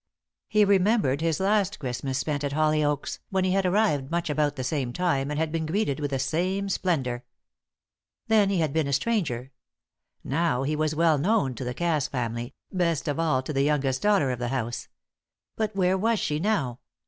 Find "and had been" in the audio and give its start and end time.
5.29-5.67